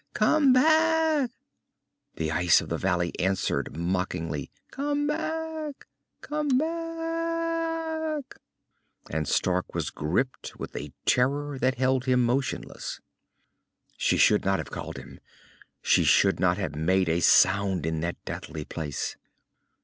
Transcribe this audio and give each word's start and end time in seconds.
Come 0.15 0.51
back!" 0.51 1.29
The 2.15 2.31
ice 2.31 2.59
of 2.59 2.69
the 2.69 2.77
valley 2.79 3.13
answered 3.19 3.77
mockingly, 3.77 4.49
"Come 4.71 5.05
back! 5.05 5.85
Come 6.21 6.47
back!" 6.57 8.39
and 9.11 9.27
Stark 9.27 9.75
was 9.75 9.91
gripped 9.91 10.55
with 10.57 10.75
a 10.75 10.91
terror 11.05 11.59
that 11.59 11.75
held 11.75 12.05
him 12.05 12.23
motionless. 12.25 12.99
She 13.95 14.17
should 14.17 14.43
not 14.43 14.57
have 14.57 14.71
called 14.71 14.97
him. 14.97 15.19
She 15.83 16.03
should 16.03 16.39
not 16.39 16.57
have 16.57 16.73
made 16.75 17.07
a 17.07 17.19
sound 17.19 17.85
in 17.85 17.99
that 18.01 18.25
deathly 18.25 18.65
place. 18.65 19.15